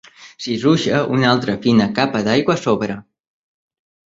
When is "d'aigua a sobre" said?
2.29-2.97